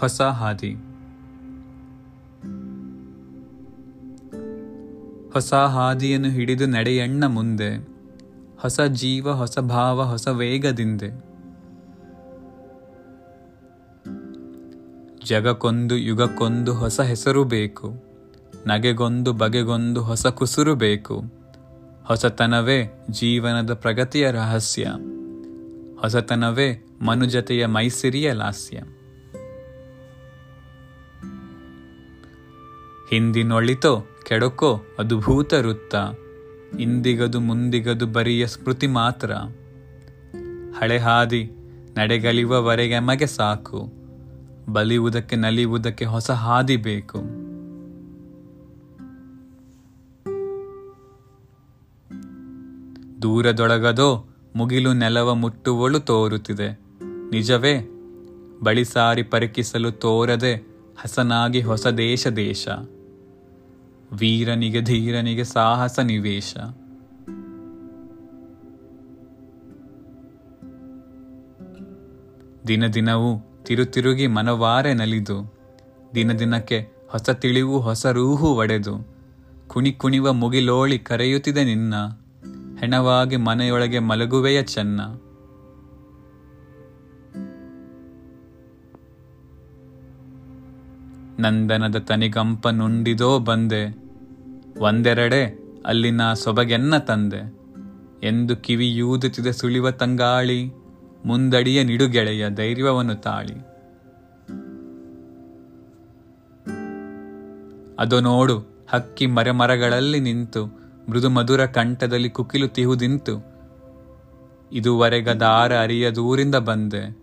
[0.00, 0.74] ಹೊಸ ಹಾದಿ.
[5.32, 7.88] ಹೊಸ ಹಾದಿಯನ್ನು ಹಿಡಿದು ನಡೆಯಣ್ಣ ಮುಂದೆ,
[8.60, 11.10] ಹೊಸ ಜೀವ, ಹೊಸ ಭಾವ, ಹೊಸ ವೇಗದಿಂದೆ.
[15.24, 17.92] ಜಗಕ್ಕೊಂದು ಯುಗಕ್ಕೊಂದು ಹೊಸ ಹೆಸರು ಬೇಕು,
[18.66, 21.22] ನಗೆಗೊಂದು, ಬಗೆಗೊಂದು ಹೊಸ ಕುಸುರು ಬೇಕು.
[22.04, 24.84] ಹೊಸತನವೇ ಜೀವನದ ಪ್ರಗತಿಯ ರಹಸ್ಯ,
[26.00, 28.82] ಹೊಸತನವೇ ಮನುಜತೆಯ ಮೈಸಿರಿಯ ಲಾಸ್ಯ.
[33.10, 35.94] ಹಿಂದಿನೊಳಿತೋ ಕೆಡಕೋ ಅದು ಭೂತ ವೃತ್ತ
[36.80, 39.32] ಇಂದಿಗದು ಮುಂದಿಗದು ಬರಿಯ ಸ್ಮೃತಿ ಮಾತ್ರ.
[40.78, 41.50] ಹಳೆ ಹಾದಿ
[41.98, 43.92] ನಡೆಗಲಿವವರೆಗೆ ಮಗೆ ಸಾಕು.
[44.68, 47.18] ಬಲಿಯುವುದಕ್ಕೆ ನಲಿಯುವುದಕ್ಕೆ ಹೊಸ ಹಾದಿ ಬೇಕು.
[53.22, 56.80] ದೂರದೊಳಗದೋ ಮುಗಿಲು ನೆಲವ ಮುಟ್ಟುವಳು ತೋರುತ್ತಿದೆ.
[57.30, 57.88] ನಿಜವೇ,
[58.62, 60.54] ಬಳಿ ಸಾರಿ ಪರಿಕಿಸಲು ತೋರದೆ
[61.02, 62.68] ಹಸನಾಗಿ ಹೊಸ ದೇಶ ದೇಶ.
[64.12, 66.56] ವೀರನಿಗೆ, ಧೀರನಿಗೆ ಸಾಹಸ ನಿವೇಶ.
[72.68, 75.54] ದಿನ ದಿನವೂ ತಿರುತಿರುಗಿ ಮನವಾರೆ ನಲಿದು.
[76.14, 79.08] ದಿನ ದಿನಕ್ಕೆ ಹೊಸ ತಿಳಿವು, ಹೊಸ ರೂಹು ಒಡೆದು.
[79.66, 81.94] ಕುಣಿ ಕುಣಿವ ಮುಗಿಲೋಳಿ ಕರೆಯುತ್ತಿದೆ ನಿನ್ನ.
[82.80, 85.00] ಹೆಣವಾಗಿ ಮನೆಯೊಳಗೆ ಮಲಗುವೆಯ ಚೆನ್ನ.
[91.40, 93.96] ನಂದನದ ತನಿಗಂಪ ನುಂಡಿದೋ ಬಂದೆ.
[94.78, 97.60] ಒಂದೆರಡೆ ಅಲ್ಲಿನ ಸೊಬಗೆನ್ನ ತಂದೆ.
[98.22, 100.72] ಎಂದು ಕಿವಿಯೂದುತ್ತಿದ ಸುಳಿವ ತಂಗಾಳಿ,
[101.24, 103.54] ಮುಂದಡಿಯ ನಿಡುಗೆಳೆಯ ಧೈರ್ಯವನ್ನು ತಾಳಿ.
[107.98, 110.66] ಅದು ನೋಡು, ಹಕ್ಕಿ ಮರೆಮರಗಳಲ್ಲಿ ನಿಂತು
[111.10, 113.44] ಮೃದು ಮಧುರ ಕಂಠದಲ್ಲಿ ಕುಕಿಲು ತಿಹುದಿಂತು
[114.72, 117.18] ಇದುವರೆಗದಾರ ಅರಿಯ ದೂರಿಂದ ಬಂದೆ,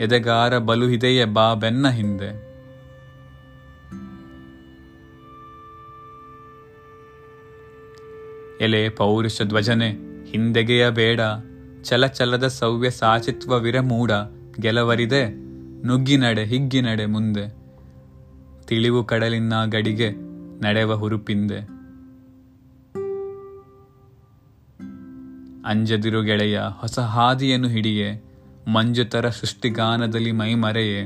[0.00, 2.55] ಎದೆಗಾರ ಬಲು ಇದೆಯೇ ಬಾ ಬೆನ್ನ ಹಿಂದೆ.
[8.60, 9.88] ಎಲೆ ಪೌರುಷ ಧ್ವಜನೆ,
[10.30, 11.20] ಹಿಂದೆಗೆಯ ಬೇಡ,
[11.82, 14.10] ಚಲಚಲದ ಸೌವ್ಯ ಸಾಚಿತ್ವ ವಿರಮೂಡ
[14.60, 15.28] ಗೆಲವರಿದೆ,
[15.86, 17.66] ನುಗ್ಗಿನಡೆ ಹಿಗ್ಗಿನಡೆ ಮುಂದೆ.
[18.66, 20.10] ತಿಳಿವು ಕಡಲಿನ ಗಡಿಗೆ,
[20.62, 21.58] ನಡೆವ ಹುರುಪಿಂದೆ.
[25.66, 28.24] ಅಂಜದಿರು ಗೆಳೆಯ, ಹೊಸ ಹಾದಿಯನ್ನು ಹಿಡಿಯೆ,
[28.72, 31.00] ಮಂಜುತರ ಸೃಷ್ಟಿಗಾನದಲ್ಲಿ ಮೈಮರೆಯೆ,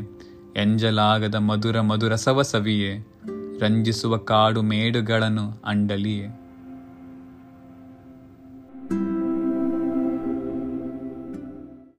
[0.57, 2.99] ಎಂಜಲಾಗದ ಮಧುರ ಮಧುರಸವ ಸವಿಯೆ
[3.61, 6.40] ರಂಜಿಸುವ ಕಾಡು ಮೇಡುಗಳನ್ನು ಅಂಡಲಿಯೇ.